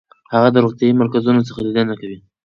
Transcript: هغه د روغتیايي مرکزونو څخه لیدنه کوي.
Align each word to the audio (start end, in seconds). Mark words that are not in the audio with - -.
هغه 0.33 0.49
د 0.53 0.57
روغتیايي 0.63 0.93
مرکزونو 1.01 1.45
څخه 1.47 1.59
لیدنه 1.65 1.95
کوي. 2.01 2.19